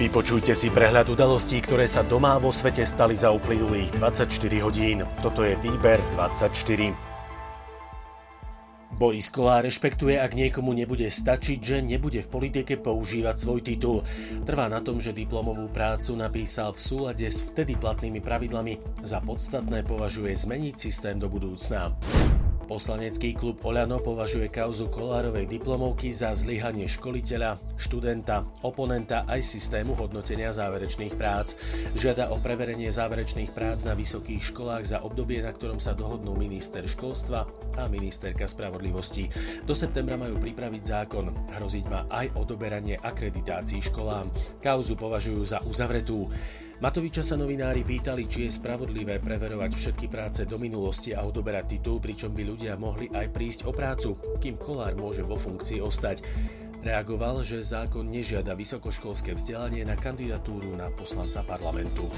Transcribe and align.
Vypočujte 0.00 0.56
si 0.56 0.72
prehľad 0.72 1.12
udalostí, 1.12 1.60
ktoré 1.60 1.84
sa 1.84 2.00
doma 2.00 2.40
vo 2.40 2.48
svete 2.48 2.88
stali 2.88 3.12
za 3.12 3.36
uplynulých 3.36 4.00
24 4.00 4.32
hodín. 4.64 5.04
Toto 5.20 5.44
je 5.44 5.52
Výber 5.60 6.00
24. 6.16 6.96
Boris 8.96 9.28
Kolár 9.28 9.68
rešpektuje, 9.68 10.16
ak 10.16 10.32
niekomu 10.32 10.72
nebude 10.72 11.04
stačiť, 11.04 11.60
že 11.60 11.84
nebude 11.84 12.24
v 12.24 12.32
politike 12.32 12.80
používať 12.80 13.36
svoj 13.36 13.60
titul. 13.60 14.00
Trvá 14.48 14.72
na 14.72 14.80
tom, 14.80 15.04
že 15.04 15.12
diplomovú 15.12 15.68
prácu 15.68 16.16
napísal 16.16 16.72
v 16.72 16.80
súlade 16.80 17.28
s 17.28 17.52
vtedy 17.52 17.76
platnými 17.76 18.24
pravidlami. 18.24 19.04
Za 19.04 19.20
podstatné 19.20 19.84
považuje 19.84 20.32
zmeniť 20.32 20.80
systém 20.80 21.20
do 21.20 21.28
budúcna. 21.28 21.92
Poslanecký 22.70 23.34
klub 23.34 23.58
Oľano 23.66 23.98
považuje 23.98 24.46
kauzu 24.46 24.94
Kolárovej 24.94 25.50
diplomovky 25.50 26.14
za 26.14 26.30
zlyhanie 26.38 26.86
školiteľa, 26.86 27.58
študenta, 27.74 28.46
oponenta 28.62 29.26
aj 29.26 29.42
systému 29.42 29.98
hodnotenia 29.98 30.54
záverečných 30.54 31.18
prác. 31.18 31.58
Žiada 31.98 32.30
o 32.30 32.38
preverenie 32.38 32.86
záverečných 32.94 33.50
prác 33.50 33.82
na 33.82 33.98
vysokých 33.98 34.54
školách 34.54 34.86
za 34.86 35.02
obdobie, 35.02 35.42
na 35.42 35.50
ktorom 35.50 35.82
sa 35.82 35.98
dohodnú 35.98 36.38
minister 36.38 36.86
školstva 36.86 37.50
a 37.74 37.90
ministerka 37.90 38.46
spravodlivosti. 38.46 39.26
Do 39.66 39.74
septembra 39.74 40.14
majú 40.14 40.38
pripraviť 40.38 40.82
zákon. 40.86 41.26
Hroziť 41.58 41.84
má 41.90 42.06
aj 42.06 42.38
odoberanie 42.38 42.94
akreditácií 43.02 43.82
školám. 43.82 44.30
Kauzu 44.62 44.94
považujú 44.94 45.42
za 45.42 45.58
uzavretú. 45.66 46.30
Matoviča 46.80 47.20
sa 47.20 47.36
novinári 47.36 47.84
pýtali, 47.84 48.24
či 48.24 48.48
je 48.48 48.56
spravodlivé 48.56 49.20
preverovať 49.20 49.76
všetky 49.76 50.08
práce 50.08 50.48
do 50.48 50.56
minulosti 50.56 51.12
a 51.12 51.28
odoberať 51.28 51.76
titul, 51.76 52.00
pričom 52.00 52.32
by 52.32 52.40
ľudia 52.40 52.72
mohli 52.80 53.04
aj 53.12 53.36
prísť 53.36 53.68
o 53.68 53.72
prácu, 53.76 54.16
kým 54.40 54.56
Kolár 54.56 54.96
môže 54.96 55.20
vo 55.20 55.36
funkcii 55.36 55.76
ostať. 55.76 56.24
Reagoval, 56.80 57.44
že 57.44 57.60
zákon 57.60 58.08
nežiada 58.08 58.56
vysokoškolské 58.56 59.36
vzdelanie 59.36 59.84
na 59.84 59.92
kandidatúru 60.00 60.72
na 60.72 60.88
poslanca 60.88 61.44
parlamentu. 61.44 62.08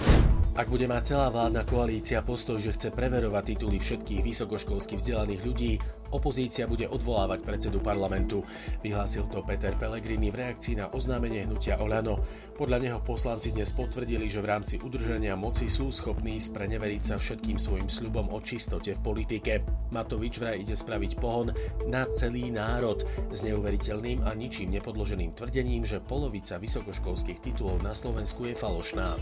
Ak 0.54 0.70
bude 0.70 0.86
mať 0.86 1.10
celá 1.10 1.34
vládna 1.34 1.66
koalícia 1.66 2.22
postoj, 2.22 2.62
že 2.62 2.70
chce 2.70 2.94
preverovať 2.94 3.58
tituly 3.58 3.82
všetkých 3.82 4.22
vysokoškolsky 4.22 4.94
vzdelaných 4.94 5.42
ľudí, 5.42 5.72
opozícia 6.12 6.68
bude 6.68 6.86
odvolávať 6.86 7.42
predsedu 7.42 7.80
parlamentu. 7.80 8.44
Vyhlásil 8.84 9.26
to 9.32 9.42
Peter 9.42 9.74
Pellegrini 9.74 10.28
v 10.30 10.44
reakcii 10.44 10.78
na 10.78 10.86
oznámenie 10.92 11.48
hnutia 11.48 11.80
Oľano. 11.80 12.20
Podľa 12.54 12.78
neho 12.78 13.00
poslanci 13.00 13.50
dnes 13.50 13.72
potvrdili, 13.72 14.28
že 14.28 14.44
v 14.44 14.50
rámci 14.52 14.78
udržania 14.78 15.34
moci 15.34 15.66
sú 15.66 15.88
schopní 15.90 16.38
spreneveriť 16.38 17.02
sa 17.02 17.16
všetkým 17.16 17.56
svojim 17.58 17.88
sľubom 17.88 18.30
o 18.30 18.38
čistote 18.38 18.94
v 18.94 19.00
politike. 19.02 19.52
Matovič 19.90 20.38
vraj 20.38 20.60
ide 20.62 20.76
spraviť 20.76 21.18
pohon 21.18 21.50
na 21.88 22.06
celý 22.12 22.52
národ 22.52 23.00
s 23.32 23.40
neuveriteľným 23.42 24.22
a 24.22 24.36
ničím 24.36 24.70
nepodloženým 24.76 25.34
tvrdením, 25.34 25.82
že 25.88 26.04
polovica 26.04 26.60
vysokoškolských 26.60 27.40
titulov 27.40 27.80
na 27.80 27.96
Slovensku 27.96 28.46
je 28.46 28.54
falošná. 28.54 29.18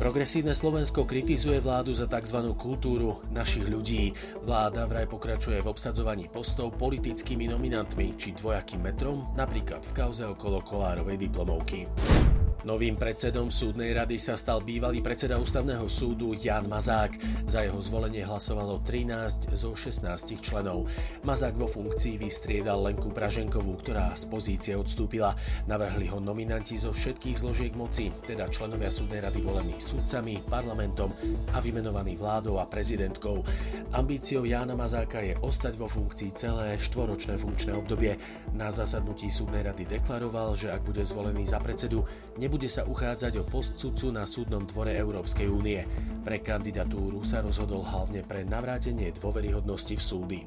Progresívne 0.00 0.56
Slovensko 0.56 1.04
kritizuje 1.04 1.60
vládu 1.60 1.92
za 1.92 2.08
tzv. 2.08 2.40
kultúru 2.56 3.20
našich 3.28 3.68
ľudí. 3.68 4.16
Vláda 4.40 4.88
vraj 4.88 5.04
pokračuje 5.04 5.60
v 5.60 5.70
obsadzovaní 5.70 6.32
postov 6.32 6.74
politickými 6.80 7.48
nominantmi 7.48 8.16
či 8.16 8.32
dvojakým 8.32 8.80
metrom, 8.82 9.28
napríklad 9.36 9.84
v 9.84 9.92
kauze 9.92 10.24
okolo 10.24 10.64
Kolárovej 10.64 11.20
diplomovky. 11.28 12.31
Novým 12.62 12.94
predsedom 12.94 13.50
súdnej 13.50 13.90
rady 13.90 14.22
sa 14.22 14.38
stal 14.38 14.62
bývalý 14.62 15.02
predseda 15.02 15.34
ústavného 15.34 15.82
súdu 15.90 16.30
Jan 16.30 16.70
Mazák. 16.70 17.18
Za 17.42 17.66
jeho 17.66 17.82
zvolenie 17.82 18.22
hlasovalo 18.22 18.78
13 18.86 19.50
zo 19.50 19.74
16 19.74 20.38
členov. 20.38 20.86
Mazák 21.26 21.58
vo 21.58 21.66
funkcii 21.66 22.22
vystriedal 22.22 22.78
Lenku 22.86 23.10
Praženkovú, 23.10 23.82
ktorá 23.82 24.14
z 24.14 24.30
pozície 24.30 24.78
odstúpila. 24.78 25.34
Navrhli 25.66 26.06
ho 26.14 26.22
nominanti 26.22 26.78
zo 26.78 26.94
všetkých 26.94 27.34
zložiek 27.34 27.74
moci, 27.74 28.14
teda 28.30 28.46
členovia 28.46 28.94
súdnej 28.94 29.26
rady 29.26 29.42
volení 29.42 29.82
sudcami, 29.82 30.46
parlamentom 30.46 31.10
a 31.50 31.58
vymenovaní 31.58 32.14
vládou 32.14 32.62
a 32.62 32.70
prezidentkou. 32.70 33.42
Ambíciou 33.90 34.46
Jána 34.46 34.78
Mazáka 34.78 35.18
je 35.18 35.34
ostať 35.42 35.74
vo 35.74 35.90
funkcii 35.90 36.30
celé 36.38 36.78
štvoročné 36.78 37.34
funkčné 37.42 37.74
obdobie. 37.74 38.14
Na 38.54 38.70
zasadnutí 38.70 39.26
súdnej 39.26 39.66
rady 39.66 39.82
deklaroval, 39.98 40.54
že 40.54 40.70
ak 40.70 40.86
bude 40.86 41.02
zvolený 41.02 41.42
za 41.42 41.58
predsedu, 41.58 42.06
nebude 42.38 42.51
sa 42.68 42.84
uchádzať 42.84 43.40
o 43.40 43.44
post 43.48 43.80
sudcu 43.80 44.12
na 44.12 44.28
súdnom 44.28 44.68
dvore 44.68 44.92
Európskej 44.92 45.48
únie. 45.48 45.80
Pre 46.20 46.38
kandidatúru 46.42 47.24
sa 47.24 47.40
rozhodol 47.40 47.80
hlavne 47.80 48.20
pre 48.26 48.44
navrátenie 48.44 49.08
dôveryhodnosti 49.16 49.94
v 49.96 50.02
súdy. 50.02 50.40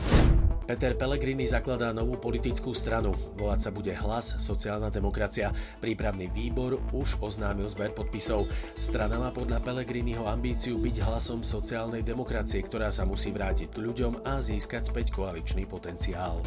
Peter 0.66 0.98
Pellegrini 0.98 1.46
zakladá 1.46 1.94
novú 1.94 2.18
politickú 2.18 2.74
stranu. 2.74 3.14
Volať 3.38 3.60
sa 3.62 3.72
bude 3.74 3.94
Hlas 3.94 4.42
sociálna 4.42 4.90
demokracia. 4.90 5.54
Prípravný 5.78 6.26
výbor 6.26 6.82
už 6.90 7.22
oznámil 7.22 7.70
zber 7.70 7.94
podpisov. 7.94 8.50
Strana 8.82 9.22
má 9.22 9.30
podľa 9.30 9.62
Pellegriniho 9.62 10.26
ambíciu 10.26 10.82
byť 10.82 11.06
hlasom 11.06 11.46
sociálnej 11.46 12.02
demokracie, 12.02 12.66
ktorá 12.66 12.90
sa 12.90 13.06
musí 13.06 13.30
vrátiť 13.30 13.78
k 13.78 13.82
ľuďom 13.82 14.26
a 14.26 14.42
získať 14.42 14.90
späť 14.90 15.14
koaličný 15.14 15.70
potenciál. 15.70 16.42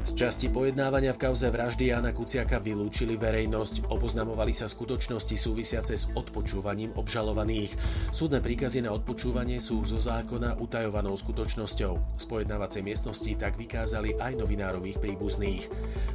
Z 0.00 0.16
časti 0.16 0.48
pojednávania 0.48 1.12
v 1.12 1.28
kauze 1.28 1.52
vraždy 1.52 1.92
Jana 1.92 2.16
Kuciaka 2.16 2.56
vylúčili 2.56 3.20
verejnosť, 3.20 3.92
oboznamovali 3.92 4.56
sa 4.56 4.64
skutočnosti 4.64 5.36
súvisiace 5.36 5.92
s 5.92 6.08
odpočúvaním 6.16 6.96
obžalovaných. 6.96 7.76
Súdne 8.08 8.40
príkazy 8.40 8.80
na 8.80 8.96
odpočúvanie 8.96 9.60
sú 9.60 9.84
zo 9.84 10.00
zákona 10.00 10.56
utajovanou 10.56 11.12
skutočnosťou. 11.12 12.16
Z 12.16 12.24
pojednávacej 12.32 12.80
miestnosti 12.80 13.28
tak 13.36 13.60
vykázali 13.60 14.16
aj 14.16 14.40
novinárových 14.40 15.04
príbuzných. 15.04 15.68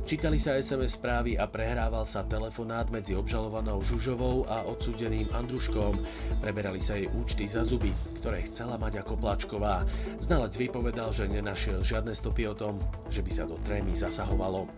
Čítali 0.10 0.42
sa 0.42 0.58
SMS 0.58 0.98
správy 0.98 1.38
a 1.38 1.46
prehrával 1.46 2.10
sa 2.10 2.26
telefonát 2.26 2.90
medzi 2.90 3.14
obžalovanou 3.14 3.86
Žužovou 3.86 4.50
a 4.50 4.66
odsudeným 4.66 5.30
Andruškom. 5.30 6.02
Preberali 6.42 6.82
sa 6.82 6.98
jej 6.98 7.06
účty 7.14 7.46
za 7.46 7.62
zuby, 7.62 7.94
ktoré 8.18 8.42
chcela 8.50 8.82
mať 8.82 9.06
ako 9.06 9.14
plačková. 9.22 9.86
Znalec 10.18 10.58
vypovedal, 10.58 11.14
že 11.14 11.30
nenašiel 11.30 11.86
žiadne 11.86 12.18
stopy 12.18 12.50
o 12.50 12.58
tom, 12.58 12.82
že 13.14 13.22
by 13.22 13.30
sa 13.30 13.46
do 13.46 13.62
trémy 13.76 13.92
zasahovalo. 13.92 14.72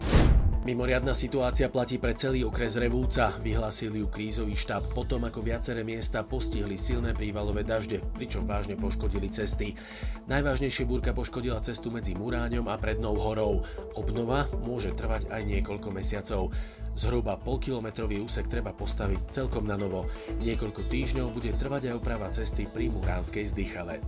Mimoriadná 0.66 1.14
situácia 1.14 1.70
platí 1.70 2.02
pre 2.02 2.18
celý 2.18 2.42
okres 2.50 2.82
Revúca, 2.82 3.30
vyhlásil 3.46 3.94
ju 3.94 4.10
krízový 4.10 4.58
štáb 4.58 4.90
potom, 4.90 5.22
ako 5.22 5.46
viaceré 5.46 5.86
miesta 5.86 6.26
postihli 6.26 6.82
silné 6.82 7.14
prívalové 7.14 7.62
dažde, 7.62 8.02
pričom 8.18 8.50
vážne 8.50 8.74
poškodili 8.74 9.30
cesty. 9.30 9.78
Najvážnejšie 10.26 10.90
búrka 10.90 11.14
poškodila 11.14 11.62
cestu 11.62 11.94
medzi 11.94 12.18
Muráňom 12.18 12.66
a 12.74 12.76
Prednou 12.82 13.16
horou. 13.22 13.62
Obnova 13.94 14.50
môže 14.66 14.90
trvať 14.98 15.30
aj 15.30 15.46
niekoľko 15.46 15.94
mesiacov. 15.94 16.50
Zhruba 16.98 17.38
polkilometrový 17.38 18.26
úsek 18.26 18.50
treba 18.50 18.74
postaviť 18.74 19.30
celkom 19.30 19.70
na 19.70 19.78
novo. 19.78 20.10
Niekoľko 20.42 20.90
týždňov 20.90 21.38
bude 21.38 21.54
trvať 21.54 21.94
aj 21.94 21.98
oprava 22.02 22.34
cesty 22.34 22.66
pri 22.66 22.90
Muránskej 22.90 23.46
zdychale. 23.46 24.02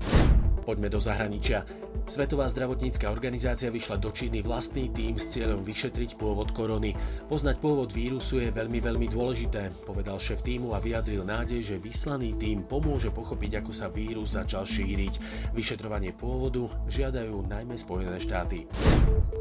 Poďme 0.66 0.92
do 0.92 1.00
zahraničia. 1.00 1.64
Svetová 2.10 2.50
zdravotnícka 2.50 3.14
organizácia 3.14 3.70
vyšla 3.70 4.02
do 4.02 4.10
Číny 4.10 4.42
vlastný 4.42 4.90
tým 4.90 5.22
s 5.22 5.30
cieľom 5.30 5.62
vyšetriť 5.62 6.18
pôvod 6.18 6.50
korony. 6.58 6.98
Poznať 7.30 7.62
pôvod 7.62 7.94
vírusu 7.94 8.42
je 8.42 8.50
veľmi, 8.50 8.82
veľmi 8.82 9.06
dôležité, 9.06 9.70
povedal 9.86 10.18
šéf 10.18 10.42
týmu 10.42 10.74
a 10.74 10.82
vyjadril 10.82 11.22
nádej, 11.22 11.62
že 11.62 11.78
vyslaný 11.78 12.34
tým 12.34 12.66
pomôže 12.66 13.14
pochopiť, 13.14 13.62
ako 13.62 13.70
sa 13.70 13.94
vírus 13.94 14.34
začal 14.34 14.66
šíriť. 14.66 15.22
Vyšetrovanie 15.54 16.10
pôvodu 16.18 16.66
žiadajú 16.90 17.46
najmä 17.46 17.78
Spojené 17.78 18.18
štáty. 18.18 18.66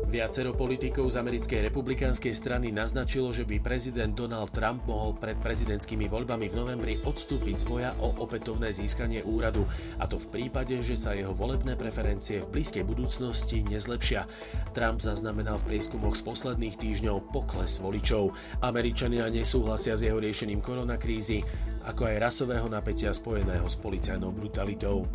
Viacero 0.09 0.57
politikov 0.57 1.09
z 1.13 1.21
americkej 1.21 1.69
republikánskej 1.69 2.33
strany 2.33 2.73
naznačilo, 2.73 3.29
že 3.29 3.45
by 3.45 3.61
prezident 3.61 4.17
Donald 4.17 4.49
Trump 4.57 4.89
mohol 4.89 5.13
pred 5.13 5.37
prezidentskými 5.37 6.09
voľbami 6.09 6.49
v 6.49 6.57
novembri 6.57 6.95
odstúpiť 7.05 7.57
z 7.61 7.65
boja 7.69 7.91
o 8.01 8.17
opätovné 8.25 8.73
získanie 8.73 9.21
úradu, 9.21 9.69
a 10.01 10.09
to 10.09 10.17
v 10.17 10.33
prípade, 10.33 10.81
že 10.81 10.97
sa 10.97 11.13
jeho 11.13 11.37
volebné 11.37 11.77
preferencie 11.77 12.41
v 12.41 12.49
blízkej 12.59 12.83
budúcnosti 12.83 13.63
nezlepšia. 13.63 14.27
Trump 14.75 14.99
zaznamenal 14.99 15.63
v 15.63 15.71
prieskumoch 15.79 16.19
z 16.19 16.27
posledných 16.27 16.75
týždňov 16.75 17.31
pokles 17.31 17.79
voličov. 17.79 18.35
Američania 18.59 19.31
nesúhlasia 19.31 19.95
s 19.95 20.03
jeho 20.03 20.19
riešením 20.19 20.59
koronakrízy, 20.59 21.47
ako 21.87 22.11
aj 22.11 22.19
rasového 22.19 22.67
napätia 22.67 23.15
spojeného 23.15 23.63
s 23.71 23.79
policajnou 23.79 24.35
brutalitou. 24.35 25.07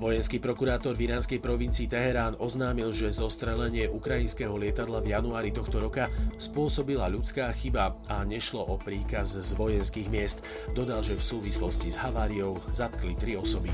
Vojenský 0.00 0.40
prokurátor 0.40 0.96
v 0.96 1.12
iránskej 1.12 1.44
provincii 1.44 1.92
Teherán 1.92 2.40
oznámil, 2.40 2.90
že 2.90 3.12
zostrelenie 3.12 3.86
ukrajinského 3.92 4.56
lietadla 4.56 5.04
v 5.04 5.12
januári 5.12 5.52
tohto 5.52 5.76
roka 5.76 6.08
spôsobila 6.40 7.06
ľudská 7.12 7.52
chyba 7.52 8.00
a 8.08 8.24
nešlo 8.24 8.64
o 8.64 8.80
príkaz 8.80 9.38
z 9.38 9.52
vojenských 9.60 10.08
miest. 10.08 10.40
Dodal, 10.72 11.04
že 11.04 11.20
v 11.20 11.22
súvislosti 11.36 11.92
s 11.92 12.00
haváriou 12.00 12.58
zatkli 12.72 13.12
tri 13.14 13.36
osoby. 13.36 13.70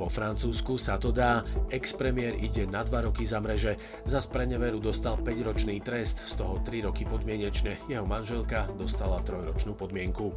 Vo 0.00 0.08
Francúzsku 0.08 0.80
sa 0.80 0.96
to 0.96 1.12
dá, 1.12 1.44
ex-premiér 1.68 2.32
ide 2.40 2.64
na 2.64 2.80
2 2.80 3.12
roky 3.12 3.28
za 3.28 3.36
mreže, 3.36 3.76
za 4.08 4.16
spreneveru 4.16 4.80
dostal 4.80 5.20
5-ročný 5.20 5.76
trest, 5.84 6.24
z 6.24 6.40
toho 6.40 6.64
3 6.64 6.88
roky 6.88 7.04
podmienečne, 7.04 7.76
jeho 7.84 8.08
manželka 8.08 8.64
dostala 8.80 9.20
3-ročnú 9.20 9.76
podmienku. 9.76 10.32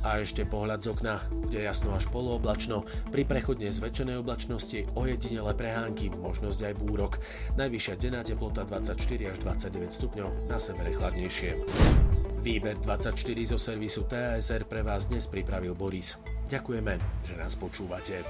A 0.00 0.24
ešte 0.24 0.48
pohľad 0.48 0.80
z 0.80 0.96
okna. 0.96 1.20
Bude 1.28 1.60
jasno 1.60 1.92
až 1.92 2.08
polooblačno. 2.08 2.88
Pri 3.12 3.28
prechodne 3.28 3.68
zväčšenej 3.68 4.24
oblačnosti 4.24 4.88
ojedinele 4.96 5.52
prehánky, 5.52 6.08
možnosť 6.08 6.72
aj 6.72 6.74
búrok. 6.80 7.20
Najvyššia 7.60 7.94
denná 8.00 8.24
teplota 8.24 8.64
24 8.64 8.96
až 9.28 9.36
29 9.44 9.98
stupňov, 10.00 10.48
na 10.48 10.56
severe 10.56 10.96
chladnejšie. 10.96 11.60
Výber 12.40 12.80
24 12.80 13.12
zo 13.52 13.58
servisu 13.60 14.08
TASR 14.08 14.64
pre 14.64 14.80
vás 14.80 15.12
dnes 15.12 15.28
pripravil 15.28 15.76
Boris. 15.76 16.27
Ďakujeme, 16.48 16.96
že 17.28 17.36
nás 17.36 17.60
počúvate. 17.60 18.24